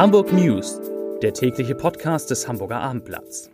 Hamburg 0.00 0.32
News, 0.32 0.80
der 1.20 1.34
tägliche 1.34 1.74
Podcast 1.74 2.30
des 2.30 2.48
Hamburger 2.48 2.80
Abendblatts. 2.80 3.50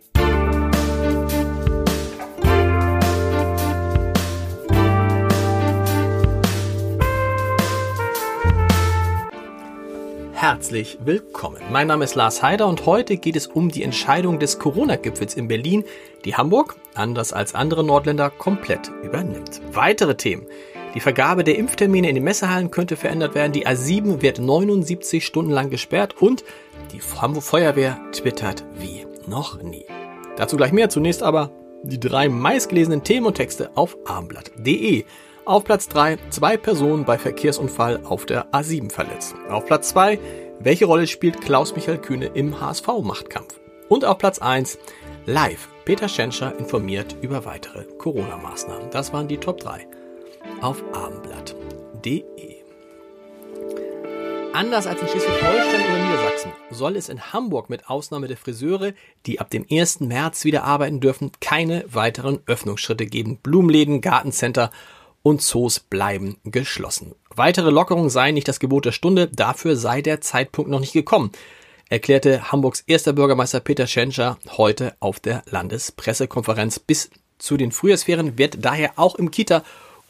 Herzlich 10.31 10.97
willkommen. 11.03 11.57
Mein 11.69 11.87
Name 11.87 12.05
ist 12.05 12.15
Lars 12.15 12.41
Heider 12.41 12.67
und 12.67 12.85
heute 12.85 13.17
geht 13.17 13.35
es 13.35 13.47
um 13.47 13.67
die 13.67 13.83
Entscheidung 13.83 14.39
des 14.39 14.57
Corona-Gipfels 14.57 15.35
in 15.35 15.49
Berlin, 15.49 15.83
die 16.23 16.35
Hamburg, 16.35 16.77
anders 16.93 17.33
als 17.33 17.55
andere 17.55 17.83
Nordländer, 17.83 18.29
komplett 18.29 18.89
übernimmt. 19.03 19.59
Weitere 19.73 20.15
Themen. 20.15 20.47
Die 20.97 21.01
Vergabe 21.01 21.43
der 21.43 21.59
Impftermine 21.59 22.09
in 22.09 22.15
den 22.15 22.23
Messehallen 22.23 22.71
könnte 22.71 22.95
verändert 22.95 23.35
werden. 23.35 23.51
Die 23.51 23.67
A7 23.67 24.23
wird 24.23 24.39
79 24.39 25.23
Stunden 25.23 25.51
lang 25.51 25.69
gesperrt 25.69 26.15
und 26.19 26.43
die 26.91 26.99
Hamburg 27.21 27.43
Feuerwehr 27.43 27.99
twittert 28.13 28.65
wie 28.79 29.05
noch 29.27 29.61
nie. 29.61 29.85
Dazu 30.37 30.57
gleich 30.57 30.71
mehr. 30.71 30.89
Zunächst 30.89 31.21
aber 31.21 31.51
die 31.83 31.99
drei 31.99 32.29
meistgelesenen 32.29 33.03
Themen 33.03 33.27
und 33.27 33.35
Texte 33.35 33.69
auf 33.75 33.95
abendblatt.de. 34.07 35.05
Auf 35.45 35.65
Platz 35.65 35.87
3 35.87 36.17
zwei 36.31 36.57
Personen 36.57 37.05
bei 37.05 37.19
Verkehrsunfall 37.19 37.99
auf 38.03 38.25
der 38.25 38.51
A7 38.51 38.91
verletzt. 38.91 39.35
Auf 39.51 39.67
Platz 39.67 39.89
2 39.89 40.17
welche 40.61 40.85
Rolle 40.85 41.05
spielt 41.05 41.41
Klaus-Michael 41.41 41.99
Kühne 41.99 42.31
im 42.33 42.59
HSV-Machtkampf? 42.59 43.59
Und 43.87 44.03
auf 44.03 44.17
Platz 44.17 44.39
1 44.39 44.79
live 45.27 45.67
Peter 45.85 46.09
Schenscher 46.09 46.57
informiert 46.57 47.15
über 47.21 47.45
weitere 47.45 47.83
Corona-Maßnahmen. 47.83 48.89
Das 48.89 49.13
waren 49.13 49.27
die 49.27 49.37
Top 49.37 49.59
3 49.59 49.85
auf 50.61 50.83
abendblatt.de. 50.93 52.23
Anders 54.53 54.87
als 54.87 55.01
in 55.01 55.07
Schleswig-Holstein 55.07 55.81
oder 55.81 56.03
Niedersachsen 56.03 56.51
soll 56.71 56.95
es 56.95 57.09
in 57.09 57.31
Hamburg 57.31 57.69
mit 57.69 57.89
Ausnahme 57.89 58.27
der 58.27 58.37
Friseure, 58.37 58.93
die 59.27 59.39
ab 59.39 59.51
dem 59.51 59.65
1. 59.69 59.99
März 59.99 60.45
wieder 60.45 60.63
arbeiten 60.63 60.99
dürfen, 60.99 61.31
keine 61.39 61.85
weiteren 61.87 62.39
Öffnungsschritte 62.47 63.05
geben. 63.05 63.37
Blumenläden, 63.37 64.01
Gartencenter 64.01 64.71
und 65.21 65.43
Zoos 65.43 65.79
bleiben 65.79 66.37
geschlossen. 66.43 67.13
Weitere 67.35 67.69
Lockerungen 67.69 68.09
seien 68.09 68.33
nicht 68.33 68.47
das 68.47 68.59
Gebot 68.59 68.85
der 68.85 68.93
Stunde, 68.93 69.27
dafür 69.27 69.75
sei 69.75 70.01
der 70.01 70.21
Zeitpunkt 70.21 70.71
noch 70.71 70.79
nicht 70.79 70.93
gekommen, 70.93 71.31
erklärte 71.87 72.51
Hamburgs 72.51 72.83
erster 72.87 73.13
Bürgermeister 73.13 73.59
Peter 73.59 73.85
Schenscher 73.85 74.39
heute 74.57 74.95
auf 74.99 75.19
der 75.19 75.43
Landespressekonferenz. 75.49 76.79
Bis 76.79 77.11
zu 77.37 77.57
den 77.57 77.71
Frühjahrsferien 77.71 78.39
wird 78.39 78.65
daher 78.65 78.93
auch 78.95 79.15
im 79.15 79.29
Kita- 79.29 79.63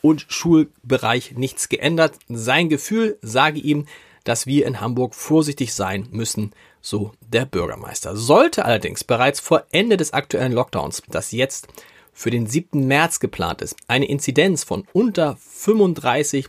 und 0.08 0.26
Schulbereich 0.30 1.34
nichts 1.36 1.70
geändert. 1.70 2.16
Sein 2.30 2.70
Gefühl 2.70 3.18
sage 3.22 3.60
ihm, 3.60 3.86
dass 4.24 4.46
wir 4.46 4.66
in 4.66 4.82
Hamburg 4.82 5.16
vorsichtig 5.16 5.74
sein 5.74 6.08
müssen, 6.12 6.52
so 6.82 7.12
der 7.22 7.46
Bürgermeister. 7.46 8.16
Sollte 8.16 8.66
allerdings 8.66 9.04
bereits 9.04 9.40
vor 9.40 9.64
Ende 9.72 9.98
des 9.98 10.14
aktuellen 10.14 10.52
Lockdowns, 10.52 11.02
das 11.10 11.32
jetzt 11.32 11.68
für 12.14 12.32
den 12.32 12.48
7. 12.48 12.88
März 12.88 13.20
geplant 13.20 13.62
ist, 13.62 13.76
eine 13.88 14.08
Inzidenz 14.08 14.64
von 14.64 14.86
unter 14.92 15.38
35 15.38 16.48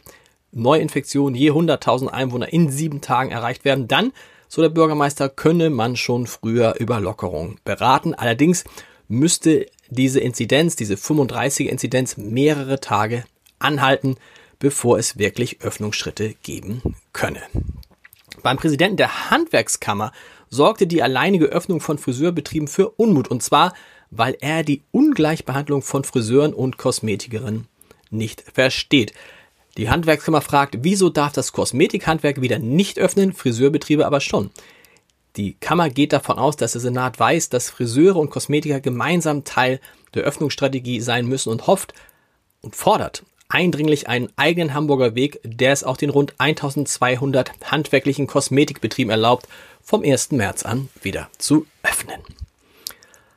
Neuinfektionen 0.51 1.35
je 1.35 1.51
100.000 1.51 2.09
Einwohner 2.09 2.53
in 2.53 2.71
sieben 2.71 3.01
Tagen 3.01 3.31
erreicht 3.31 3.65
werden, 3.65 3.87
dann, 3.87 4.13
so 4.49 4.63
der 4.63 4.71
Bürgermeister, 4.71 5.29
könne 5.29 5.69
man 5.69 5.97
schon 5.97 6.27
früher 6.27 6.77
über 6.79 7.01
Lockerungen 7.01 7.61
beraten. 7.65 8.15
Allerdings 8.15 8.65
müsste 9.09 9.67
diese 9.91 10.21
Inzidenz, 10.21 10.77
diese 10.77 10.95
35er 10.95 11.69
Inzidenz 11.69 12.17
mehrere 12.17 12.81
Tage 12.81 13.25
anhalten, 13.59 14.17
bevor 14.59 14.99
es 14.99 15.19
wirklich 15.19 15.63
Öffnungsschritte 15.63 16.35
geben 16.43 16.83
könne. 17.13 17.43
Beim 18.43 18.57
Präsidenten 18.57 18.97
der 18.97 19.31
Handwerkskammer 19.31 20.13
sorgte 20.51 20.87
die 20.87 21.03
alleinige 21.03 21.47
Öffnung 21.47 21.81
von 21.81 21.99
Friseurbetrieben 21.99 22.69
für 22.69 22.91
Unmut 22.91 23.29
und 23.29 23.43
zwar, 23.43 23.75
weil 24.11 24.37
er 24.41 24.63
die 24.63 24.83
Ungleichbehandlung 24.91 25.83
von 25.83 26.05
Friseuren 26.05 26.55
und 26.55 26.79
Kosmetikerinnen 26.79 27.67
nicht 28.11 28.45
versteht. 28.53 29.13
Die 29.77 29.91
Handwerkskammer 29.91 30.41
fragt, 30.41 30.79
wieso 30.81 31.11
darf 31.11 31.33
das 31.33 31.53
Kosmetikhandwerk 31.53 32.41
wieder 32.41 32.59
nicht 32.59 32.99
öffnen, 32.99 33.33
Friseurbetriebe 33.33 34.07
aber 34.07 34.21
schon. 34.21 34.51
Die 35.37 35.55
Kammer 35.55 35.91
geht 35.91 36.13
davon 36.13 36.39
aus, 36.39 36.57
dass 36.57 36.73
der 36.73 36.81
Senat 36.81 37.21
weiß, 37.21 37.49
dass 37.51 37.71
Friseure 37.71 38.17
und 38.17 38.31
Kosmetiker 38.31 38.81
gemeinsam 38.81 39.45
Teil 39.45 39.79
der 40.15 40.23
Öffnungsstrategie 40.23 41.01
sein 41.01 41.27
müssen 41.27 41.51
und 41.51 41.67
hofft 41.67 41.93
und 42.61 42.75
fordert 42.75 43.25
eindringlich 43.49 44.09
einen 44.09 44.29
eigenen 44.37 44.75
Hamburger 44.75 45.15
Weg, 45.15 45.41
der 45.43 45.73
es 45.73 45.85
auch 45.85 45.97
den 45.97 46.11
rund 46.11 46.35
1200 46.39 47.53
handwerklichen 47.65 48.27
Kosmetikbetrieben 48.27 49.11
erlaubt, 49.11 49.49
vom 49.83 50.03
1. 50.03 50.33
März 50.33 50.65
an 50.65 50.89
wieder 51.03 51.31
zu 51.39 51.67
öffnen. 51.83 52.21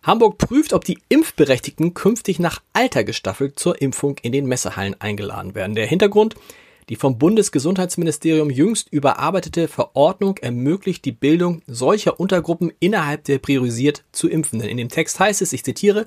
Hamburg 0.04 0.40
prüft, 0.40 0.74
ob 0.74 0.84
die 0.84 0.98
Impfberechtigten 1.10 1.94
künftig 1.94 2.40
nach 2.40 2.62
Alter 2.74 3.04
gestaffelt 3.04 3.60
zur 3.60 3.82
Impfung 3.82 4.18
in 4.22 4.32
den 4.32 4.48
Messehallen 4.48 5.00
eingeladen 5.00 5.54
werden. 5.54 5.76
Der 5.76 5.86
Hintergrund, 5.86 6.36
die 6.90 6.96
vom 6.96 7.20
Bundesgesundheitsministerium 7.20 8.50
jüngst 8.50 8.92
überarbeitete 8.92 9.68
Verordnung 9.68 10.38
ermöglicht 10.38 11.06
die 11.06 11.12
Bildung 11.12 11.62
solcher 11.68 12.20
Untergruppen 12.20 12.74
innerhalb 12.80 13.24
der 13.26 13.38
priorisiert 13.38 14.04
zu 14.12 14.28
Impfenden. 14.28 14.68
In 14.68 14.78
dem 14.78 14.90
Text 14.90 15.20
heißt 15.20 15.42
es, 15.42 15.54
ich 15.54 15.64
zitiere, 15.64 16.06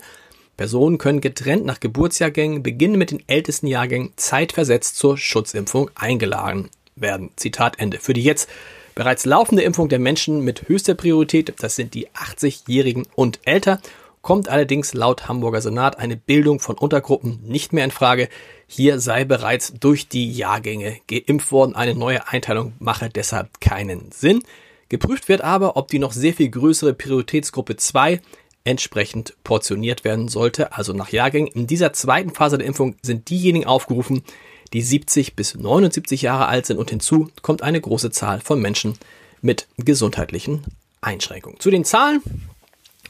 Personen 0.56 0.98
können 0.98 1.20
getrennt 1.20 1.65
nach 1.65 1.81
Geburtsjahrgängen, 1.81 2.62
beginnen 2.62 2.98
mit 2.98 3.10
den 3.10 3.22
ältesten 3.26 3.66
Jahrgängen, 3.66 4.12
zeitversetzt 4.16 4.97
zur 4.97 5.19
Schutzimpfung 5.19 5.91
eingeladen 5.94 6.70
werden. 6.97 7.31
Zitat 7.37 7.78
Ende. 7.78 7.98
Für 7.98 8.12
die 8.12 8.22
jetzt 8.22 8.48
bereits 8.94 9.25
laufende 9.25 9.62
Impfung 9.62 9.88
der 9.88 9.98
Menschen 9.98 10.41
mit 10.41 10.69
höchster 10.69 10.94
Priorität, 10.94 11.53
das 11.59 11.76
sind 11.76 11.94
die 11.94 12.09
80-Jährigen 12.10 13.06
und 13.16 13.41
älter, 13.44 13.81
kommt 14.22 14.48
allerdings 14.48 14.94
laut 14.94 15.28
Hamburger 15.28 15.60
Senat 15.60 15.98
eine 15.98 16.16
Bildung 16.16 16.59
von 16.59 16.78
Untergruppen 16.78 17.41
nicht 17.44 17.72
mehr 17.72 17.84
in 17.84 17.91
Frage. 17.91 18.28
Hier 18.66 18.98
sei 18.98 19.25
bereits 19.25 19.75
durch 19.75 20.09
die 20.09 20.32
Jahrgänge 20.32 20.97
geimpft 21.09 21.53
worden. 21.53 21.76
Eine 21.76 21.94
neue 21.94 22.26
Einteilung 22.26 22.72
mache 22.78 23.10
deshalb 23.10 23.60
keinen 23.60 24.10
Sinn. 24.12 24.43
Geprüft 24.88 25.28
wird 25.28 25.43
aber, 25.43 25.76
ob 25.76 25.88
die 25.88 25.98
noch 25.98 26.12
sehr 26.12 26.32
viel 26.32 26.48
größere 26.48 26.94
Prioritätsgruppe 26.94 27.76
2 27.76 28.20
entsprechend 28.64 29.34
portioniert 29.44 30.04
werden 30.04 30.28
sollte, 30.28 30.72
also 30.72 30.92
nach 30.92 31.10
Jahrgängen. 31.10 31.52
In 31.52 31.66
dieser 31.66 31.92
zweiten 31.92 32.30
Phase 32.30 32.58
der 32.58 32.66
Impfung 32.66 32.97
sind 33.02 33.28
diejenigen 33.30 33.66
aufgerufen, 33.66 34.25
die 34.72 34.82
70 34.82 35.36
bis 35.36 35.54
79 35.54 36.22
Jahre 36.22 36.47
alt 36.47 36.66
sind 36.66 36.78
und 36.78 36.91
hinzu 36.91 37.28
kommt 37.42 37.62
eine 37.62 37.80
große 37.80 38.10
Zahl 38.10 38.41
von 38.41 38.60
Menschen 38.60 38.94
mit 39.42 39.69
gesundheitlichen 39.76 40.64
Einschränkungen. 41.02 41.60
Zu 41.60 41.70
den 41.70 41.84
Zahlen. 41.84 42.22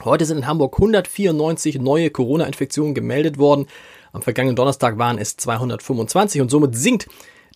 Heute 0.03 0.25
sind 0.25 0.37
in 0.37 0.47
Hamburg 0.47 0.75
194 0.75 1.79
neue 1.79 2.09
Corona-Infektionen 2.09 2.93
gemeldet 2.93 3.37
worden. 3.37 3.67
Am 4.11 4.21
vergangenen 4.21 4.57
Donnerstag 4.57 4.97
waren 4.97 5.17
es 5.17 5.37
225 5.37 6.41
und 6.41 6.51
somit 6.51 6.75
sinkt 6.75 7.07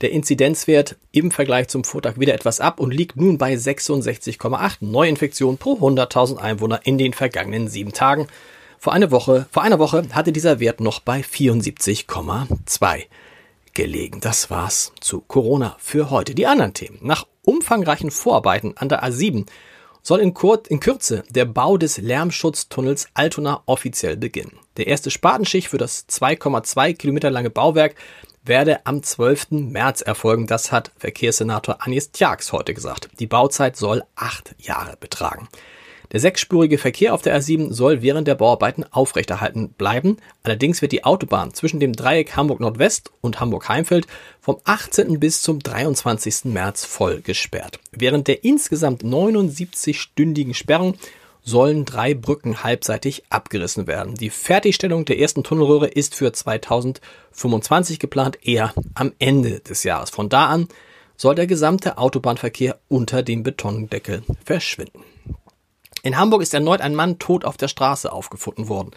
der 0.02 0.12
Inzidenzwert 0.12 0.96
im 1.12 1.32
Vergleich 1.32 1.68
zum 1.68 1.84
Vortag 1.84 2.20
wieder 2.20 2.34
etwas 2.34 2.60
ab 2.60 2.80
und 2.80 2.94
liegt 2.94 3.18
nun 3.18 3.38
bei 3.38 3.54
66,8 3.54 4.78
Neuinfektionen 4.82 5.58
pro 5.58 5.74
100.000 5.74 6.38
Einwohner 6.38 6.82
in 6.84 6.98
den 6.98 7.14
vergangenen 7.14 7.68
sieben 7.68 7.92
Tagen. 7.92 8.28
Vor 8.78 8.94
einer 8.94 9.12
Woche, 9.12 9.48
vor 9.52 9.64
einer 9.64 9.80
Woche 9.80 10.08
hatte 10.14 10.32
dieser 10.32 10.60
Wert 10.62 10.80
noch 10.80 11.02
bei 11.02 11.20
74,2 11.20 13.04
gelegen. 13.74 14.22
Das 14.22 14.50
war's 14.50 14.94
zu 15.02 15.22
Corona 15.22 15.76
für 15.80 16.10
heute. 16.10 16.34
Die 16.34 16.48
anderen 16.48 16.74
Themen. 16.74 17.00
Nach 17.02 17.26
umfangreichen 17.44 18.12
Vorarbeiten 18.12 18.78
an 18.78 18.90
der 18.90 19.04
A7 19.04 19.46
soll 20.02 20.22
in, 20.22 20.34
Kur 20.34 20.64
in 20.70 20.80
Kürze 20.80 21.24
der 21.30 21.46
Bau 21.46 21.78
des 21.78 21.98
Lärmschutztunnels 21.98 23.10
Altona 23.14 23.64
offiziell 23.66 24.18
beginnen. 24.18 24.58
Der 24.78 24.88
erste 24.88 25.12
Spatenschicht 25.12 25.68
für 25.68 25.78
das 25.78 26.08
2,2 26.08 26.94
Kilometer 26.94 27.30
lange 27.30 27.50
Bauwerk 27.50 27.96
werde 28.44 28.86
am 28.86 29.04
12. 29.04 29.52
März 29.52 30.02
erfolgen. 30.02 30.48
Das 30.48 30.72
hat 30.72 30.92
Verkehrssenator 30.98 31.78
Agnes 31.82 32.12
Tjax 32.12 32.52
heute 32.52 32.74
gesagt. 32.74 33.10
Die 33.20 33.28
Bauzeit 33.28 33.76
soll 33.76 34.04
acht 34.16 34.56
Jahre 34.60 34.98
betragen. 35.00 35.50
Der 36.12 36.20
sechsspurige 36.20 36.80
Verkehr 36.80 37.14
auf 37.14 37.22
der 37.22 37.40
R7 37.40 37.72
soll 37.72 38.02
während 38.02 38.28
der 38.28 38.34
Bauarbeiten 38.34 38.84
aufrechterhalten 38.92 39.70
bleiben. 39.70 40.18
Allerdings 40.42 40.82
wird 40.82 40.92
die 40.92 41.04
Autobahn 41.04 41.54
zwischen 41.54 41.80
dem 41.80 41.94
Dreieck 41.94 42.36
Hamburg 42.36 42.60
Nordwest 42.62 43.12
und 43.22 43.40
Hamburg 43.40 43.70
Heimfeld 43.70 44.08
vom 44.42 44.58
18. 44.64 45.20
bis 45.20 45.42
zum 45.44 45.60
23. 45.60 46.46
März 46.46 46.84
voll 46.84 47.22
gesperrt. 47.22 47.80
Während 47.92 48.28
der 48.28 48.44
insgesamt 48.44 49.04
79-stündigen 49.04 50.56
Sperrung 50.56 50.96
sollen 51.50 51.84
drei 51.84 52.14
Brücken 52.14 52.64
halbseitig 52.64 53.24
abgerissen 53.30 53.88
werden. 53.88 54.16
Die 54.16 54.30
Fertigstellung 54.30 55.06
der 55.06 55.20
ersten 55.20 55.44
Tunnelröhre 55.44 55.88
ist 55.88 56.16
für 56.16 56.32
2025 56.32 58.00
geplant, 58.00 58.38
eher 58.42 58.74
am 58.94 59.14
Ende 59.20 59.60
des 59.60 59.84
Jahres. 59.84 60.12
Von 60.12 60.30
da 60.30 60.48
an 60.48 60.68
soll 61.18 61.36
der 61.36 61.48
gesamte 61.48 61.98
Autobahnverkehr 61.98 62.80
unter 62.88 63.24
dem 63.24 63.44
Betondeckel 63.44 64.24
verschwinden. 64.46 65.04
In 66.04 66.18
Hamburg 66.18 66.42
ist 66.42 66.54
erneut 66.54 66.80
ein 66.80 66.96
Mann 66.96 67.20
tot 67.20 67.44
auf 67.44 67.58
der 67.58 67.68
Straße 67.68 68.12
aufgefunden 68.12 68.70
worden. 68.70 68.92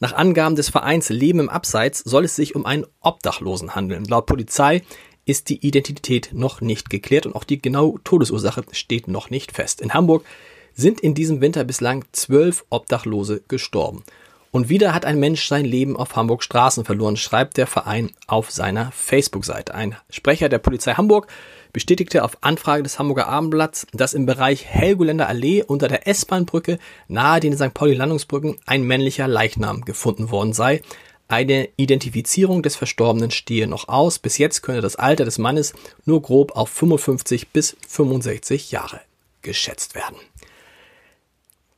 Nach 0.00 0.12
Angaben 0.12 0.56
des 0.56 0.68
Vereins 0.68 1.08
Leben 1.08 1.38
im 1.38 1.48
Abseits 1.48 2.00
soll 2.00 2.24
es 2.24 2.36
sich 2.36 2.54
um 2.56 2.66
einen 2.66 2.86
Obdachlosen 3.00 3.74
handeln. 3.74 4.04
Laut 4.04 4.26
Polizei 4.26 4.82
ist 5.24 5.48
die 5.48 5.64
Identität 5.64 6.30
noch 6.32 6.60
nicht 6.60 6.90
geklärt 6.90 7.24
und 7.24 7.36
auch 7.36 7.44
die 7.44 7.62
genaue 7.62 8.02
Todesursache 8.02 8.64
steht 8.72 9.06
noch 9.06 9.30
nicht 9.30 9.52
fest. 9.52 9.80
In 9.80 9.94
Hamburg 9.94 10.24
sind 10.74 11.00
in 11.00 11.14
diesem 11.14 11.40
Winter 11.40 11.64
bislang 11.64 12.04
zwölf 12.12 12.64
Obdachlose 12.70 13.42
gestorben. 13.48 14.04
Und 14.52 14.68
wieder 14.68 14.92
hat 14.92 15.06
ein 15.06 15.18
Mensch 15.18 15.48
sein 15.48 15.64
Leben 15.64 15.96
auf 15.96 16.14
Hamburg 16.14 16.42
Straßen 16.42 16.84
verloren, 16.84 17.16
schreibt 17.16 17.56
der 17.56 17.66
Verein 17.66 18.10
auf 18.26 18.50
seiner 18.50 18.92
Facebook-Seite. 18.92 19.74
Ein 19.74 19.96
Sprecher 20.10 20.50
der 20.50 20.58
Polizei 20.58 20.92
Hamburg 20.92 21.28
bestätigte 21.72 22.22
auf 22.22 22.36
Anfrage 22.42 22.82
des 22.82 22.98
Hamburger 22.98 23.28
Abendblatts, 23.28 23.86
dass 23.94 24.12
im 24.12 24.26
Bereich 24.26 24.66
Helgoländer 24.66 25.26
Allee 25.26 25.62
unter 25.62 25.88
der 25.88 26.06
S-Bahn-Brücke 26.06 26.78
nahe 27.08 27.40
den 27.40 27.56
St. 27.56 27.72
Pauli-Landungsbrücken 27.72 28.58
ein 28.66 28.82
männlicher 28.82 29.26
Leichnam 29.26 29.86
gefunden 29.86 30.30
worden 30.30 30.52
sei. 30.52 30.82
Eine 31.28 31.70
Identifizierung 31.76 32.62
des 32.62 32.76
Verstorbenen 32.76 33.30
stehe 33.30 33.66
noch 33.66 33.88
aus. 33.88 34.18
Bis 34.18 34.36
jetzt 34.36 34.60
könne 34.60 34.82
das 34.82 34.96
Alter 34.96 35.24
des 35.24 35.38
Mannes 35.38 35.72
nur 36.04 36.20
grob 36.20 36.54
auf 36.56 36.68
55 36.68 37.48
bis 37.48 37.74
65 37.88 38.70
Jahre 38.70 39.00
geschätzt 39.40 39.94
werden. 39.94 40.16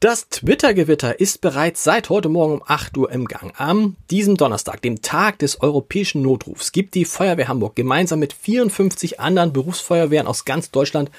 Das 0.04 0.28
Twitter-Gewitter 0.28 1.18
ist 1.18 1.40
bereits 1.40 1.82
seit 1.82 2.10
heute 2.10 2.28
Morgen 2.28 2.56
um 2.56 2.62
8 2.66 2.94
Uhr 2.98 3.10
im 3.10 3.24
Gang. 3.24 3.54
Am 3.58 3.96
diesem 4.10 4.36
Donnerstag, 4.36 4.82
dem 4.82 5.00
Tag 5.00 5.38
des 5.38 5.62
europäischen 5.62 6.20
Notrufs, 6.20 6.72
gibt 6.72 6.94
die 6.94 7.06
Feuerwehr 7.06 7.48
Hamburg 7.48 7.74
gemeinsam 7.74 8.18
mit 8.18 8.34
54 8.34 9.18
anderen 9.18 9.54
Berufsfeuerwehren 9.54 10.26
aus 10.26 10.44
ganz 10.44 10.70
Deutschland 10.70 11.10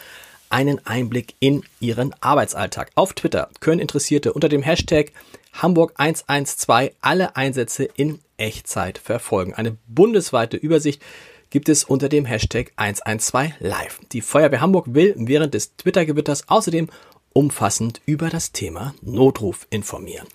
einen 0.50 0.86
Einblick 0.86 1.34
in 1.40 1.64
ihren 1.80 2.14
Arbeitsalltag. 2.22 2.92
Auf 2.94 3.14
Twitter 3.14 3.50
können 3.60 3.82
Interessierte 3.82 4.34
unter 4.34 4.50
dem 4.50 4.62
Hashtag 4.62 5.14
Hamburg 5.52 5.94
112 5.96 6.92
alle 7.02 7.36
Einsätze 7.36 7.86
in 7.86 8.20
Echtzeit 8.38 9.00
verfolgen. 9.00 9.56
Eine 9.56 9.78
bundesweite 9.88 10.58
Übersicht 10.58 11.02
gibt 11.50 11.70
es 11.70 11.86
unter 11.86 12.08
dem 12.08 12.26
Hashtag 12.26 12.72
112 12.76 13.54
live. 13.62 14.00
Die 14.12 14.22
Feuerwehr 14.22 14.62
Hamburg 14.62 14.86
will 14.90 15.16
während 15.18 15.56
des 15.56 15.76
Twitter-Gewitters 15.76 16.50
außerdem 16.50 16.90
umfassend 17.36 18.02
über 18.06 18.30
das 18.30 18.54
Thema 18.54 18.96
Notruf 19.02 19.68
informieren. 19.70 20.26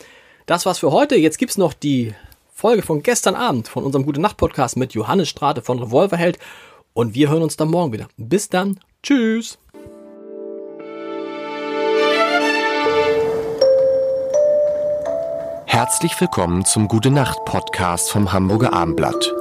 Das 0.44 0.66
war's 0.66 0.78
für 0.78 0.92
heute. 0.92 1.16
Jetzt 1.16 1.38
gibt's 1.38 1.56
noch 1.56 1.72
die 1.72 2.14
Folge 2.52 2.82
von 2.82 3.02
gestern 3.02 3.34
Abend 3.34 3.68
von 3.68 3.84
unserem 3.84 4.04
Gute 4.04 4.20
Nacht 4.20 4.36
Podcast 4.36 4.76
mit 4.76 4.92
Johannes 4.92 5.30
Strate 5.30 5.62
von 5.62 5.78
Revolverheld 5.78 6.38
und 6.92 7.14
wir 7.14 7.30
hören 7.30 7.42
uns 7.42 7.56
dann 7.56 7.70
morgen 7.70 7.92
wieder. 7.92 8.08
Bis 8.18 8.50
dann. 8.50 8.78
Tschüss. 9.02 9.58
Herzlich 15.64 16.20
willkommen 16.20 16.66
zum 16.66 16.86
Gute 16.86 17.10
Nacht 17.10 17.46
Podcast 17.46 18.10
vom 18.10 18.30
Hamburger 18.30 18.74
Abendblatt. 18.74 19.32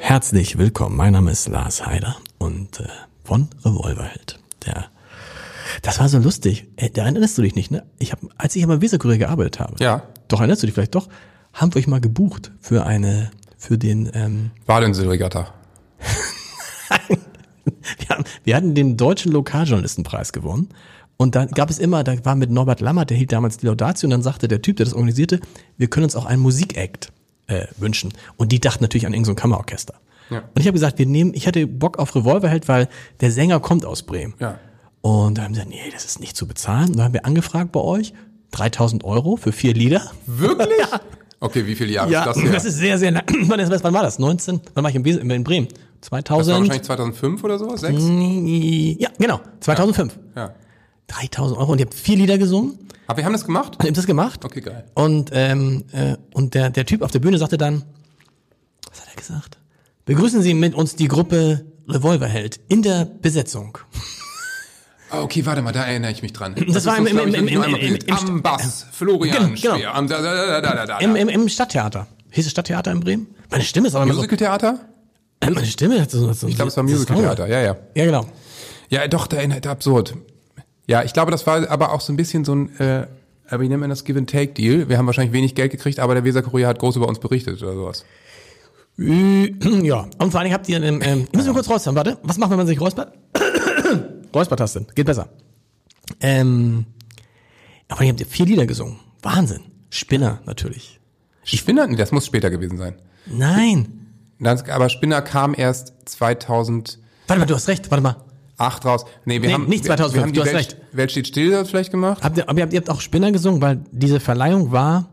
Herzlich 0.00 0.58
willkommen. 0.58 0.96
Mein 0.96 1.14
Name 1.14 1.30
ist 1.30 1.48
Lars 1.48 1.86
Heider 1.86 2.16
und 2.38 2.80
äh, 2.80 2.88
von 3.28 3.48
Revolverheld. 3.62 4.38
Der, 4.64 4.86
das 5.82 6.00
war 6.00 6.08
so 6.08 6.18
lustig. 6.18 6.66
Äh, 6.76 6.88
da 6.88 7.02
erinnerst 7.02 7.36
du 7.36 7.42
dich 7.42 7.54
nicht, 7.54 7.70
ne? 7.70 7.84
Ich 7.98 8.10
hab, 8.12 8.20
als 8.38 8.56
ich 8.56 8.64
aber 8.64 8.80
Weserkurier 8.80 9.18
gearbeitet 9.18 9.60
habe. 9.60 9.74
Ja. 9.80 10.04
Doch 10.28 10.40
erinnerst 10.40 10.62
du 10.62 10.66
dich 10.66 10.74
vielleicht 10.74 10.94
doch? 10.94 11.08
Haben 11.52 11.74
wir 11.74 11.80
euch 11.80 11.86
mal 11.86 12.00
gebucht 12.00 12.52
für 12.58 12.86
eine, 12.86 13.30
für 13.58 13.76
den. 13.76 14.10
Ähm, 14.14 14.50
Badenseeregatta. 14.64 15.52
wir, 17.98 18.08
haben, 18.08 18.24
wir 18.44 18.56
hatten 18.56 18.74
den 18.74 18.96
deutschen 18.96 19.30
Lokaljournalistenpreis 19.32 20.32
gewonnen. 20.32 20.70
Und 21.18 21.34
da 21.34 21.44
gab 21.44 21.68
es 21.68 21.78
immer, 21.78 22.04
da 22.04 22.24
war 22.24 22.34
mit 22.34 22.50
Norbert 22.50 22.80
Lammert, 22.80 23.10
der 23.10 23.18
hielt 23.18 23.32
damals 23.32 23.58
die 23.58 23.66
Laudatio, 23.66 24.06
und 24.06 24.10
dann 24.10 24.22
sagte 24.22 24.48
der 24.48 24.62
Typ, 24.62 24.76
der 24.76 24.86
das 24.86 24.94
organisierte, 24.94 25.40
wir 25.76 25.88
können 25.88 26.04
uns 26.04 26.16
auch 26.16 26.24
einen 26.24 26.40
Musikact 26.40 27.12
äh, 27.46 27.66
wünschen. 27.76 28.14
Und 28.36 28.52
die 28.52 28.60
dachten 28.60 28.84
natürlich 28.84 29.04
an 29.04 29.12
irgendein 29.12 29.34
so 29.34 29.40
Kammerorchester. 29.40 29.94
Ja. 30.30 30.38
Und 30.40 30.60
ich 30.60 30.66
habe 30.66 30.74
gesagt, 30.74 30.98
wir 30.98 31.06
nehmen, 31.06 31.32
ich 31.34 31.46
hatte 31.46 31.66
Bock 31.66 31.98
auf 31.98 32.14
Revolverheld, 32.14 32.68
weil 32.68 32.88
der 33.20 33.30
Sänger 33.30 33.60
kommt 33.60 33.84
aus 33.84 34.02
Bremen. 34.02 34.34
Ja. 34.38 34.58
Und 35.00 35.38
da 35.38 35.42
haben 35.42 35.54
sie 35.54 35.60
gesagt, 35.60 35.70
nee, 35.70 35.90
das 35.92 36.04
ist 36.04 36.20
nicht 36.20 36.36
zu 36.36 36.46
bezahlen. 36.46 36.88
Und 36.90 36.96
dann 36.96 37.06
haben 37.06 37.14
wir 37.14 37.24
angefragt 37.24 37.72
bei 37.72 37.80
euch, 37.80 38.12
3000 38.50 39.04
Euro 39.04 39.36
für 39.36 39.52
vier 39.52 39.74
Lieder. 39.74 40.10
Wirklich? 40.26 40.68
Okay, 41.40 41.64
wie 41.66 41.76
viele 41.76 41.92
Jahre 41.92 42.10
Ja, 42.10 42.20
ist 42.24 42.26
das 42.26 42.42
her? 42.42 42.52
das 42.52 42.64
ist 42.64 42.78
sehr, 42.78 42.98
sehr 42.98 43.12
lang. 43.12 43.22
Wann, 43.46 43.94
war 43.94 44.02
das? 44.02 44.18
19? 44.18 44.60
Wann 44.74 44.82
war 44.82 44.90
ich 44.90 44.96
in, 44.96 45.44
Bremen? 45.44 45.68
das 46.00 46.10
war 46.10 46.18
2000? 46.24 46.58
wahrscheinlich 46.58 46.82
2005 46.82 47.44
oder 47.44 47.58
so? 47.60 47.76
Sechs? 47.76 48.02
Ja, 48.98 49.08
genau, 49.18 49.40
2005. 49.60 50.18
Ja. 50.34 50.52
3000 51.06 51.58
Euro 51.58 51.72
und 51.72 51.78
ihr 51.78 51.86
habt 51.86 51.94
vier 51.94 52.16
Lieder 52.16 52.38
gesungen. 52.38 52.78
Aber 53.06 53.18
wir 53.18 53.24
haben 53.24 53.32
das 53.32 53.44
gemacht? 53.44 53.76
Ihr 53.80 53.86
habt 53.86 53.96
das 53.96 54.06
gemacht. 54.06 54.44
Okay, 54.44 54.60
geil. 54.60 54.84
Und, 54.94 55.30
ähm, 55.32 55.84
äh, 55.92 56.16
und 56.34 56.54
der, 56.54 56.70
der 56.70 56.84
Typ 56.84 57.02
auf 57.02 57.12
der 57.12 57.20
Bühne 57.20 57.38
sagte 57.38 57.56
dann, 57.56 57.84
was 58.90 59.00
hat 59.00 59.08
er 59.08 59.16
gesagt? 59.16 59.57
Begrüßen 60.08 60.40
Sie 60.40 60.54
mit 60.54 60.74
uns 60.74 60.96
die 60.96 61.06
Gruppe 61.06 61.66
Revolverheld 61.86 62.58
in 62.68 62.80
der 62.80 63.04
Besetzung. 63.04 63.76
Ah, 65.10 65.20
okay, 65.22 65.44
warte 65.44 65.60
mal, 65.60 65.72
da 65.72 65.84
erinnere 65.84 66.10
ich 66.12 66.22
mich 66.22 66.32
dran. 66.32 66.54
Das 66.72 66.86
war 66.86 66.96
im- 66.96 67.04
glaub 67.04 67.26
im- 67.26 67.34
ich, 67.46 67.52
im- 67.54 67.62
im- 67.62 67.74
im- 67.74 67.94
im- 67.96 68.14
Am 68.14 68.42
Bass, 68.42 68.86
Florian 68.90 69.54
Genau. 69.54 69.74
Am 69.92 70.08
da, 70.08 70.22
da, 70.22 70.60
da, 70.62 70.74
da, 70.74 70.86
da, 70.86 70.98
Im, 71.00 71.14
im, 71.14 71.28
Im 71.28 71.46
Stadttheater. 71.50 72.06
Hieß 72.30 72.46
es 72.46 72.52
Stadttheater 72.52 72.90
in 72.90 73.00
Bremen? 73.00 73.26
Meine 73.50 73.64
Stimme 73.64 73.88
ist 73.88 73.94
aber 73.94 74.04
immer 74.04 74.14
so, 74.14 74.20
Musicaltheater? 74.20 74.80
äh, 75.40 75.50
meine 75.50 75.66
Stimme 75.66 76.00
hat 76.00 76.10
so, 76.10 76.32
so 76.32 76.48
Ich 76.48 76.56
glaube, 76.56 76.70
es 76.70 76.76
war 76.78 76.84
Musicaltheater, 76.84 77.46
ja, 77.46 77.60
ja. 77.60 77.76
Ja, 77.94 78.04
genau. 78.06 78.26
Ja, 78.88 79.06
doch, 79.08 79.26
da 79.26 79.36
erinnert 79.36 79.66
absurd. 79.66 80.14
Ja, 80.86 81.02
ich 81.02 81.12
glaube, 81.12 81.30
das 81.30 81.46
war 81.46 81.70
aber 81.70 81.92
auch 81.92 82.00
so 82.00 82.14
ein 82.14 82.16
bisschen 82.16 82.46
so 82.46 82.54
ein, 82.54 82.74
äh, 82.80 83.06
wie 83.58 83.68
nennt 83.68 83.80
man 83.80 83.90
das, 83.90 84.04
Give-and-Take-Deal. 84.04 84.88
Wir 84.88 84.96
haben 84.96 85.04
wahrscheinlich 85.06 85.34
wenig 85.34 85.54
Geld 85.54 85.70
gekriegt, 85.70 86.00
aber 86.00 86.14
der 86.14 86.24
Weser-Kurier 86.24 86.66
hat 86.66 86.78
groß 86.78 86.96
über 86.96 87.08
uns 87.08 87.18
berichtet 87.18 87.62
oder 87.62 87.74
sowas. 87.74 88.04
Ja, 89.82 90.08
und 90.18 90.30
vor 90.32 90.40
allen 90.40 90.44
Dingen 90.46 90.54
habt 90.54 90.68
ihr, 90.68 90.82
ähm, 90.82 91.00
ähm, 91.02 91.28
ich 91.30 91.36
muss 91.36 91.46
mal 91.46 91.52
kurz 91.54 91.68
räuspern, 91.70 91.94
warte. 91.94 92.18
Was 92.24 92.36
macht, 92.36 92.50
wenn 92.50 92.56
man 92.58 92.66
sich 92.66 92.80
räuspert? 92.80 93.14
Räuspertaste, 94.34 94.86
geht 94.94 95.06
besser. 95.06 95.28
Ähm, 96.20 96.84
aber 97.88 98.02
ihr 98.02 98.10
habt 98.10 98.20
ihr 98.20 98.26
vier 98.26 98.46
Lieder 98.46 98.66
gesungen. 98.66 98.96
Wahnsinn. 99.22 99.60
Spinner, 99.90 100.40
natürlich. 100.46 101.00
Spinner? 101.44 101.86
Nee, 101.86 101.96
das 101.96 102.12
muss 102.12 102.26
später 102.26 102.50
gewesen 102.50 102.76
sein. 102.76 102.96
Nein. 103.26 104.06
Das, 104.40 104.68
aber 104.68 104.88
Spinner 104.88 105.22
kam 105.22 105.54
erst 105.56 105.94
2008 106.06 106.98
Warte 107.28 107.40
mal, 107.40 107.46
du 107.46 107.54
hast 107.54 107.68
recht, 107.68 107.90
warte 107.90 108.02
mal. 108.02 108.16
raus. 108.60 109.04
Nee, 109.24 109.40
wir 109.40 109.48
Nee, 109.48 109.54
haben 109.54 109.66
nicht 109.66 109.84
wir, 109.84 109.96
2005, 109.96 110.14
wir 110.14 110.22
haben 110.22 110.32
die 110.32 110.38
du 110.38 110.40
hast 110.42 110.48
Welt, 110.48 110.56
recht. 110.56 110.76
Welt 110.96 111.10
steht 111.12 111.26
still 111.28 111.50
das 111.52 111.70
vielleicht 111.70 111.90
gemacht. 111.90 112.22
Habt 112.22 112.36
ihr, 112.36 112.48
aber 112.48 112.58
ihr 112.58 112.62
habt, 112.64 112.72
ihr 112.72 112.78
habt 112.80 112.90
auch 112.90 113.00
Spinner 113.00 113.32
gesungen, 113.32 113.62
weil 113.62 113.80
diese 113.92 114.20
Verleihung 114.20 114.72
war, 114.72 115.08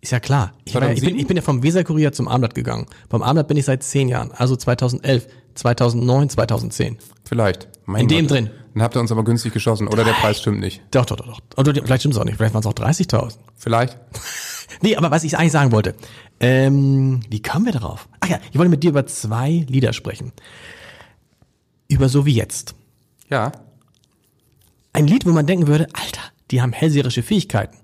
ist 0.00 0.12
ja 0.12 0.20
klar. 0.20 0.52
Ich, 0.64 0.72
ja- 0.74 0.80
ich, 0.80 0.86
bin, 0.86 0.96
2007? 0.96 1.18
ich 1.20 1.26
bin 1.26 1.36
ja 1.36 1.42
vom 1.42 1.62
Weserkurier 1.62 2.12
zum 2.12 2.28
Abendblatt 2.28 2.54
gegangen. 2.54 2.86
Vom 3.08 3.22
Abendblatt 3.22 3.48
bin 3.48 3.56
ich 3.56 3.64
seit 3.64 3.82
zehn 3.82 4.08
Jahren, 4.08 4.32
also 4.32 4.56
2011, 4.56 5.26
2009, 5.54 6.28
2010. 6.30 6.98
Vielleicht. 7.24 7.68
Mein 7.84 8.02
In 8.02 8.08
dem 8.08 8.26
Gott. 8.26 8.36
drin. 8.36 8.50
Dann 8.74 8.82
habt 8.84 8.96
ihr 8.96 9.00
uns 9.00 9.10
aber 9.10 9.24
günstig 9.24 9.52
geschossen. 9.52 9.88
Oder 9.88 10.04
der 10.04 10.12
Preis 10.12 10.38
stimmt 10.38 10.60
nicht. 10.60 10.80
Doch, 10.92 11.04
doch, 11.04 11.16
doch, 11.16 11.26
doch. 11.26 11.58
Oder 11.58 11.74
vielleicht 11.74 12.02
stimmt 12.02 12.14
es 12.14 12.20
auch 12.20 12.24
nicht, 12.24 12.36
vielleicht 12.36 12.54
waren 12.54 12.60
es 12.60 12.66
auch 12.66 12.72
30.000. 12.74 13.34
Vielleicht. 13.56 13.98
Nee, 14.82 14.96
aber 14.96 15.10
was 15.10 15.24
ich 15.24 15.36
eigentlich 15.36 15.50
sagen 15.52 15.72
wollte, 15.72 15.94
ähm, 16.38 17.20
wie 17.28 17.42
kamen 17.42 17.66
wir 17.66 17.72
darauf? 17.72 18.08
Ach 18.20 18.28
ja, 18.28 18.38
ich 18.50 18.56
wollte 18.56 18.70
mit 18.70 18.82
dir 18.84 18.90
über 18.90 19.04
zwei 19.04 19.66
Lieder 19.68 19.92
sprechen. 19.92 20.32
Über 21.88 22.08
So 22.08 22.24
wie 22.24 22.32
jetzt. 22.34 22.74
Ja. 23.28 23.50
Ein 24.92 25.08
Lied, 25.08 25.26
wo 25.26 25.30
man 25.30 25.44
denken 25.46 25.66
würde, 25.66 25.88
Alter, 25.92 26.20
die 26.52 26.62
haben 26.62 26.72
hellseherische 26.72 27.22
Fähigkeiten. 27.24 27.76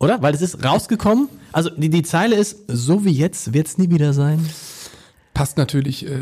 Oder? 0.00 0.22
Weil 0.22 0.34
es 0.34 0.42
ist 0.42 0.64
rausgekommen, 0.64 1.28
also 1.52 1.70
die, 1.70 1.88
die 1.90 2.02
Zeile 2.02 2.36
ist, 2.36 2.58
so 2.68 3.04
wie 3.04 3.10
jetzt 3.10 3.52
wird's 3.52 3.78
nie 3.78 3.90
wieder 3.90 4.12
sein. 4.12 4.48
Passt 5.34 5.56
natürlich 5.56 6.06
äh, 6.06 6.16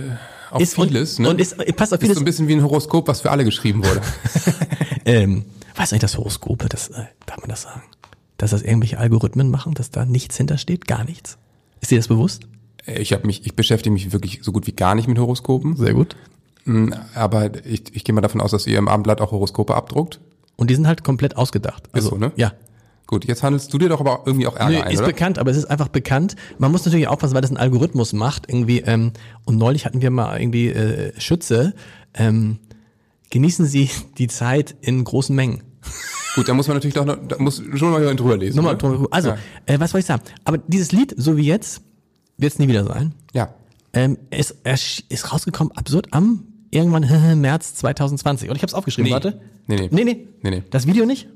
auf 0.50 0.60
Ist 0.62 0.78
und- 0.78 0.88
vieles. 0.88 1.18
ne? 1.18 1.28
und 1.28 1.40
ist- 1.40 1.56
passt 1.76 1.92
auf 1.92 1.98
Ist 1.98 2.04
vieles. 2.04 2.16
so 2.16 2.22
ein 2.22 2.24
bisschen 2.24 2.48
wie 2.48 2.54
ein 2.54 2.62
Horoskop, 2.62 3.06
was 3.08 3.20
für 3.22 3.30
alle 3.30 3.44
geschrieben 3.44 3.84
wurde. 3.84 4.00
Ähm, 5.08 5.44
du 5.76 5.80
eigentlich, 5.80 6.00
das 6.00 6.18
Horoskope, 6.18 6.68
das, 6.68 6.88
äh, 6.88 7.04
darf 7.26 7.38
man 7.38 7.48
das 7.48 7.62
sagen? 7.62 7.82
Dass 8.38 8.50
das 8.50 8.62
irgendwelche 8.62 8.98
Algorithmen 8.98 9.50
machen, 9.52 9.72
dass 9.74 9.92
da 9.92 10.04
nichts 10.04 10.36
hintersteht, 10.36 10.88
gar 10.88 11.04
nichts? 11.04 11.38
Ist 11.80 11.92
dir 11.92 11.98
das 11.98 12.08
bewusst? 12.08 12.42
Äh, 12.86 13.00
ich 13.00 13.12
habe 13.12 13.24
mich, 13.24 13.46
ich 13.46 13.54
beschäftige 13.54 13.92
mich 13.92 14.10
wirklich 14.12 14.40
so 14.42 14.50
gut 14.50 14.66
wie 14.66 14.72
gar 14.72 14.96
nicht 14.96 15.06
mit 15.06 15.16
Horoskopen. 15.16 15.76
Sehr 15.76 15.94
gut. 15.94 16.16
Mm, 16.64 16.92
Aber 17.14 17.64
ich, 17.64 17.94
ich 17.94 18.02
gehe 18.02 18.12
mal 18.16 18.20
davon 18.20 18.40
aus, 18.40 18.50
dass 18.50 18.66
ihr 18.66 18.78
im 18.78 18.88
Abendblatt 18.88 19.20
auch 19.20 19.30
Horoskope 19.30 19.76
abdruckt. 19.76 20.18
Und 20.56 20.70
die 20.70 20.74
sind 20.74 20.88
halt 20.88 21.04
komplett 21.04 21.36
ausgedacht. 21.36 21.84
Also, 21.92 22.10
so, 22.10 22.16
ne? 22.16 22.32
Ja. 22.34 22.52
Gut, 23.06 23.24
jetzt 23.24 23.42
handelst 23.44 23.72
du 23.72 23.78
dir 23.78 23.88
doch 23.88 24.00
aber 24.00 24.22
irgendwie 24.26 24.46
auch 24.48 24.56
Ärger 24.56 24.70
Nö, 24.78 24.80
ein, 24.82 24.92
ist 24.92 24.98
oder? 24.98 25.06
bekannt, 25.08 25.38
aber 25.38 25.50
es 25.52 25.56
ist 25.56 25.66
einfach 25.66 25.88
bekannt. 25.88 26.34
Man 26.58 26.72
muss 26.72 26.84
natürlich 26.84 27.06
aufpassen, 27.06 27.34
weil 27.34 27.42
das 27.42 27.50
ein 27.52 27.56
Algorithmus 27.56 28.12
macht. 28.12 28.48
Irgendwie, 28.48 28.80
ähm, 28.80 29.12
und 29.44 29.56
neulich 29.58 29.84
hatten 29.86 30.02
wir 30.02 30.10
mal 30.10 30.40
irgendwie 30.40 30.68
äh, 30.68 31.12
Schütze. 31.20 31.74
Ähm, 32.14 32.58
genießen 33.30 33.64
Sie 33.66 33.90
die 34.18 34.26
Zeit 34.26 34.74
in 34.80 35.04
großen 35.04 35.34
Mengen. 35.36 35.62
Gut, 36.34 36.48
da 36.48 36.54
muss 36.54 36.66
man 36.66 36.76
natürlich 36.76 36.94
doch 36.94 37.04
noch, 37.04 37.16
da 37.28 37.36
muss 37.38 37.62
schon 37.74 37.90
mal 37.92 38.00
jemand 38.00 38.18
drüber 38.18 38.36
lesen. 38.36 38.56
Nochmal, 38.56 38.72
ne? 38.74 38.78
drum- 38.78 39.08
also, 39.10 39.28
Ja. 39.30 39.38
äh, 39.66 39.78
was 39.78 39.92
soll 39.92 40.00
ich 40.00 40.06
sagen? 40.06 40.22
Aber 40.44 40.58
dieses 40.58 40.90
Lied, 40.92 41.14
so 41.16 41.36
wie 41.36 41.44
jetzt, 41.46 41.82
wird 42.38 42.52
es 42.52 42.58
nie 42.58 42.68
wieder 42.68 42.84
sein. 42.84 43.14
ja. 43.32 43.54
Ähm, 43.92 44.18
es, 44.28 44.54
es 44.64 45.04
ist 45.08 45.32
rausgekommen, 45.32 45.74
absurd, 45.74 46.08
am 46.10 46.44
irgendwann 46.70 47.40
März 47.40 47.76
2020. 47.76 48.50
Und 48.50 48.56
ich 48.56 48.62
habe 48.62 48.68
es 48.68 48.74
aufgeschrieben, 48.74 49.06
Nee. 49.08 49.14
warte. 49.14 49.40
Nee, 49.68 49.76
nee. 49.76 49.88
Nee, 49.90 50.04
nee. 50.04 50.26
Nee, 50.42 50.50
nee. 50.50 50.62
Das 50.70 50.86
Video 50.86 51.06
nicht? 51.06 51.28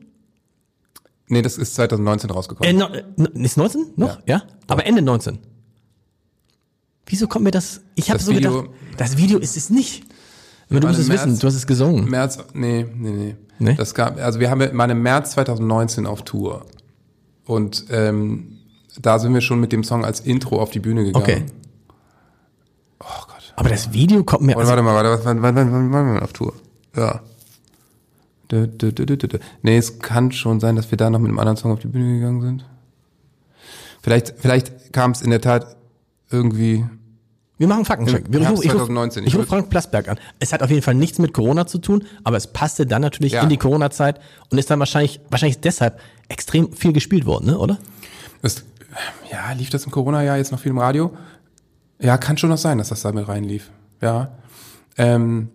Nee, 1.31 1.43
das 1.43 1.57
ist 1.59 1.75
2019 1.77 2.29
Äh, 2.29 2.33
rausgekommen. 2.33 2.77
no, 2.77 2.89
no, 3.17 3.27
ist 3.43 3.57
19 3.57 3.93
noch? 3.97 4.19
Ja. 4.27 4.43
Aber 4.67 4.85
Ende 4.87 5.01
19. 5.03 5.39
Wieso 7.07 7.27
kommt 7.29 7.45
mir 7.45 7.51
das? 7.51 7.81
Ich 7.95 8.11
habe 8.11 8.21
so 8.23 8.33
Video- 8.33 8.63
gedacht, 8.63 8.75
das 8.97 9.17
Video 9.17 9.39
ist 9.39 9.57
es 9.57 9.71
nicht. 9.71 10.05
Aber 10.69 10.81
du 10.81 10.87
musst 10.87 10.99
Meine 11.01 11.09
es 11.09 11.09
wissen, 11.09 11.31
März- 11.33 11.41
du 11.41 11.47
hast 11.49 11.55
es 11.55 11.67
gesungen. 11.67 12.09
März, 12.09 12.39
nee, 12.53 12.87
nee, 12.97 13.11
nee. 13.11 13.37
Nee? 13.59 13.75
Das 13.75 13.95
gab, 13.95 14.19
also 14.19 14.39
wir 14.41 14.51
haben 14.51 14.61
ja- 14.61 14.69
im 14.69 15.03
März 15.03 15.33
2019 15.33 16.07
auf 16.07 16.23
Tour. 16.23 16.65
Und 17.45 17.87
ähm, 17.91 18.59
da 19.01 19.19
sind 19.19 19.35
wir 19.35 19.41
schon 19.41 19.61
mit 19.61 19.73
dem 19.73 19.83
Song 19.85 20.05
als 20.05 20.21
Intro 20.21 20.61
auf 20.61 20.71
die 20.71 20.79
Bühne 20.81 21.05
gegangen. 21.05 21.23
Okay. 21.25 21.45
Oh 23.01 23.05
Gott. 23.27 23.53
Aber 23.57 23.69
das 23.69 23.93
Video 23.93 24.23
kommt 24.25 24.43
mir. 24.43 24.55
Warte, 24.57 24.71
Also, 24.71 24.71
warte 24.71 24.83
mal, 24.83 24.95
warte, 24.95 25.25
wann, 25.25 25.43
wann, 25.43 25.55
wann, 25.57 25.73
wann 25.73 25.93
waren 25.93 26.15
wir 26.15 26.23
auf 26.23 26.33
Tour? 26.33 26.55
Ja. 26.97 27.21
Dö, 28.51 28.67
dö, 28.67 28.91
dö, 28.93 29.05
dö, 29.07 29.17
dö. 29.17 29.39
Nee, 29.63 29.77
es 29.77 29.99
kann 30.01 30.33
schon 30.33 30.59
sein, 30.61 30.75
dass 30.77 30.91
wir 30.91 30.99
da 30.99 31.09
noch 31.11 31.19
mit 31.21 31.29
einem 31.29 31.39
anderen 31.39 31.57
Song 31.57 31.71
auf 31.73 31.79
die 31.81 31.87
Bühne 31.89 32.19
gegangen 32.19 32.41
sind. 32.41 32.65
Vielleicht, 34.03 34.35
vielleicht 34.39 34.93
kam 34.93 35.11
es 35.13 35.23
in 35.23 35.31
der 35.31 35.41
Tat 35.41 35.77
irgendwie. 36.31 36.85
wir 37.59 37.69
machen 37.69 37.85
Faktencheck. 37.85 38.25
Wir- 38.31 38.41
Ich 38.41 38.47
Herbst 38.47 38.59
rufe 38.59 38.67
ich 38.67 38.73
ruf, 38.73 38.79
2019. 38.87 39.23
ich 39.25 39.29
Ich 39.29 39.35
ruf 39.37 39.45
würd- 39.45 39.49
Frank 39.49 39.71
Plasberg 39.71 40.09
an. 40.09 40.19
Es 40.39 40.53
hat 40.53 40.63
auf 40.63 40.71
jeden 40.71 40.81
Fall 40.83 40.95
nichts 40.95 41.19
mit 41.19 41.35
Corona 41.35 41.67
zu 41.67 41.79
tun, 41.79 42.05
aber 42.25 42.37
es 42.39 42.47
passte 42.47 42.87
dann 42.87 43.03
natürlich 43.03 43.33
Ja. 43.35 43.43
in 43.43 43.51
die 43.51 43.59
Corona-Zeit 43.59 44.19
und 44.51 44.57
ist 44.59 44.71
dann 44.71 44.79
wahrscheinlich, 44.79 45.21
wahrscheinlich 45.31 45.61
deshalb 45.61 46.01
extrem 46.29 46.73
viel 46.73 46.93
gespielt 46.95 47.27
worden, 47.27 47.47
ne, 47.47 47.59
oder? 47.59 47.79
Das, 48.41 48.65
ja, 49.31 49.53
lief 49.53 49.69
das 49.71 49.85
im 49.85 49.91
Corona-Jahr 49.93 50.39
jetzt 50.39 50.51
noch 50.53 50.59
viel 50.61 50.71
im 50.71 50.79
Radio? 50.79 51.15
Ja, 52.01 52.17
kann 52.17 52.39
schon 52.39 52.49
noch 52.49 52.57
sein, 52.59 52.79
dass 52.79 52.89
das 52.89 53.03
da 53.03 53.13
mit 53.13 53.29
reinlief. 53.29 53.71
Ja. 54.01 54.31
Ähm, 54.97 55.51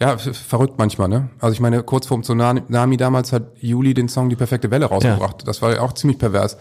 ja, 0.00 0.16
verrückt 0.16 0.78
manchmal, 0.78 1.08
ne? 1.08 1.28
Also 1.40 1.52
ich 1.52 1.60
meine, 1.60 1.82
kurz 1.82 2.06
vorm 2.06 2.22
Tsunami 2.22 2.96
damals 2.96 3.32
hat 3.32 3.52
Juli 3.60 3.92
den 3.92 4.08
Song 4.08 4.30
Die 4.30 4.36
perfekte 4.36 4.70
Welle 4.70 4.86
rausgebracht. 4.86 5.46
Das 5.46 5.60
war 5.60 5.74
ja 5.74 5.82
auch 5.82 5.92
ziemlich 5.92 6.18
pervers. 6.18 6.56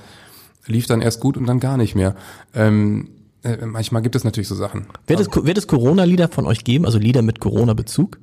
Lief 0.66 0.88
dann 0.88 1.02
erst 1.02 1.22
gut 1.22 1.38
und 1.38 1.46
dann 1.46 1.60
gar 1.60 1.78
nicht 1.78 1.96
mehr. 1.96 2.16
Ähm, 2.54 3.10
äh, 3.44 3.66
manchmal 3.66 4.02
gibt 4.02 4.16
es 4.16 4.26
natürlich 4.26 4.50
so 4.50 4.56
Sachen. 4.56 4.88
Wird 5.08 5.22
es, 5.22 5.28
wird 5.34 5.58
es 5.58 5.68
Corona-Lieder 5.68 6.28
von 6.28 6.46
euch 6.46 6.66
geben, 6.66 6.86
also 6.86 7.00
Lieder 7.00 7.22
mit 7.22 7.40
Corona-Bezug? 7.40 8.20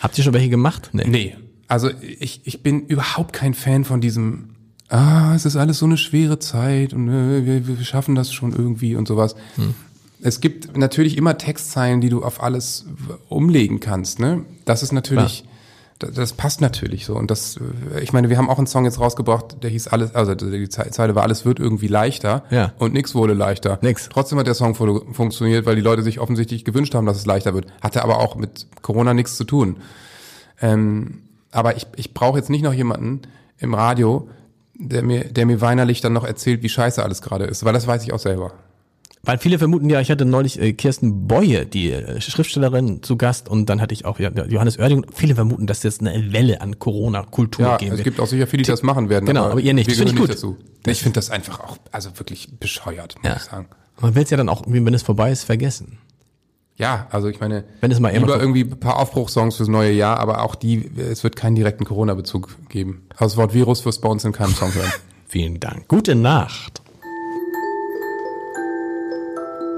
Habt 0.00 0.18
ihr 0.18 0.24
schon 0.24 0.34
welche 0.34 0.50
gemacht? 0.50 0.90
Nee. 0.92 1.04
Nee. 1.06 1.36
Also 1.66 1.88
ich, 2.00 2.42
ich 2.44 2.62
bin 2.62 2.86
überhaupt 2.86 3.32
kein 3.32 3.54
Fan 3.54 3.84
von 3.84 4.02
diesem, 4.02 4.56
ah, 4.88 5.34
es 5.34 5.46
ist 5.46 5.56
alles 5.56 5.78
so 5.78 5.86
eine 5.86 5.96
schwere 5.96 6.38
Zeit 6.38 6.92
und 6.92 7.08
äh, 7.08 7.46
wir, 7.46 7.78
wir 7.78 7.84
schaffen 7.84 8.14
das 8.14 8.32
schon 8.32 8.52
irgendwie 8.52 8.96
und 8.96 9.08
sowas. 9.08 9.34
Es 10.22 10.40
gibt 10.40 10.76
natürlich 10.76 11.16
immer 11.16 11.38
Textzeilen, 11.38 12.00
die 12.00 12.08
du 12.10 12.22
auf 12.22 12.42
alles 12.42 12.84
umlegen 13.28 13.80
kannst. 13.80 14.18
Ne? 14.18 14.44
Das 14.66 14.82
ist 14.82 14.92
natürlich, 14.92 15.44
das, 15.98 16.12
das 16.12 16.32
passt 16.34 16.60
natürlich 16.60 17.06
so. 17.06 17.14
Und 17.16 17.30
das, 17.30 17.56
äh, 17.94 18.00
ich 18.00 18.12
meine, 18.12 18.28
wir 18.28 18.36
haben 18.36 18.50
auch 18.50 18.58
einen 18.58 18.66
Song 18.66 18.84
jetzt 18.84 19.00
rausgebracht, 19.00 19.62
der 19.62 19.70
hieß 19.70 19.88
alles, 19.88 20.14
also 20.14 20.34
die 20.34 20.68
Ze- 20.68 20.90
Zeile 20.90 21.14
war, 21.14 21.22
alles 21.22 21.44
wird 21.46 21.58
irgendwie 21.58 21.88
leichter 21.88 22.44
Ja. 22.50 22.72
und 22.78 22.92
nix 22.92 23.14
wurde 23.14 23.32
leichter. 23.32 23.78
Nix. 23.82 24.08
Trotzdem 24.12 24.38
hat 24.38 24.46
der 24.46 24.54
Song 24.54 24.74
fu- 24.74 25.04
funktioniert, 25.12 25.64
weil 25.66 25.76
die 25.76 25.82
Leute 25.82 26.02
sich 26.02 26.20
offensichtlich 26.20 26.64
gewünscht 26.64 26.94
haben, 26.94 27.06
dass 27.06 27.16
es 27.16 27.24
leichter 27.26 27.54
wird. 27.54 27.66
Hatte 27.80 28.02
aber 28.02 28.18
auch 28.18 28.36
mit 28.36 28.66
Corona 28.82 29.14
nichts 29.14 29.36
zu 29.36 29.44
tun. 29.44 29.76
Ähm, 30.60 31.22
aber 31.50 31.76
ich, 31.76 31.86
ich 31.96 32.14
brauche 32.14 32.38
jetzt 32.38 32.50
nicht 32.50 32.62
noch 32.62 32.74
jemanden 32.74 33.22
im 33.58 33.74
Radio, 33.74 34.28
der 34.74 35.02
mir, 35.02 35.24
der 35.24 35.46
mir 35.46 35.60
weinerlich 35.60 36.00
dann 36.00 36.12
noch 36.12 36.24
erzählt, 36.24 36.62
wie 36.62 36.68
scheiße 36.68 37.02
alles 37.02 37.22
gerade 37.22 37.44
ist, 37.44 37.64
weil 37.64 37.72
das 37.72 37.86
weiß 37.86 38.02
ich 38.04 38.12
auch 38.12 38.18
selber. 38.18 38.52
Weil 39.22 39.36
viele 39.36 39.58
vermuten 39.58 39.90
ja, 39.90 40.00
ich 40.00 40.10
hatte 40.10 40.24
neulich 40.24 40.58
äh, 40.60 40.72
Kirsten 40.72 41.28
Beue, 41.28 41.66
die 41.66 41.90
äh, 41.92 42.20
Schriftstellerin, 42.22 43.02
zu 43.02 43.16
Gast 43.18 43.50
und 43.50 43.66
dann 43.68 43.80
hatte 43.82 43.92
ich 43.92 44.06
auch 44.06 44.18
ja, 44.18 44.30
Johannes 44.46 44.78
Oerding. 44.78 45.04
Viele 45.14 45.34
vermuten, 45.34 45.66
dass 45.66 45.82
jetzt 45.82 46.00
eine 46.00 46.32
Welle 46.32 46.62
an 46.62 46.78
Corona-Kultur 46.78 47.66
Ja, 47.66 47.76
geben 47.76 47.92
es 47.92 47.98
wird. 47.98 48.04
gibt 48.04 48.20
auch 48.20 48.26
sicher 48.26 48.46
viele, 48.46 48.62
die 48.62 48.70
das 48.70 48.82
machen 48.82 49.10
werden. 49.10 49.26
Genau, 49.26 49.44
aber 49.44 49.60
ihr 49.60 49.74
nicht. 49.74 49.88
Wir 49.90 49.96
Das 50.04 50.12
ich 50.12 50.18
nicht 50.18 50.30
dazu. 50.32 50.56
Ich 50.86 51.02
finde 51.02 51.16
das 51.16 51.28
einfach 51.30 51.60
auch, 51.60 51.76
also 51.92 52.18
wirklich 52.18 52.48
bescheuert, 52.58 53.16
muss 53.22 53.28
Ja. 53.30 53.36
ich 53.36 53.42
sagen. 53.42 53.66
Man 54.00 54.14
will 54.14 54.22
es 54.22 54.30
ja 54.30 54.38
dann 54.38 54.48
auch, 54.48 54.62
wenn 54.66 54.94
es 54.94 55.02
vorbei 55.02 55.30
ist, 55.30 55.44
vergessen. 55.44 55.98
Ja, 56.76 57.06
also 57.10 57.28
ich 57.28 57.38
meine, 57.40 57.64
Wenn 57.82 57.90
es 57.90 58.00
mal 58.00 58.10
lieber 58.14 58.24
immer- 58.36 58.40
irgendwie 58.40 58.62
ein 58.62 58.80
paar 58.80 58.98
Aufbruchssongs 58.98 59.56
fürs 59.56 59.68
neue 59.68 59.92
Jahr, 59.92 60.18
aber 60.18 60.42
auch 60.42 60.54
die, 60.54 60.90
es 60.96 61.22
wird 61.22 61.36
keinen 61.36 61.56
direkten 61.56 61.84
Corona-Bezug 61.84 62.56
geben. 62.70 63.02
Also 63.10 63.24
das 63.26 63.36
Wort 63.36 63.52
Virus 63.52 63.84
wirst 63.84 64.00
bei 64.00 64.08
uns 64.08 64.24
in 64.24 64.32
keinem 64.32 64.54
Song 64.54 64.72
hören. 64.74 64.90
Vielen 65.28 65.60
Dank. 65.60 65.88
Gute 65.88 66.14
Nacht. 66.14 66.80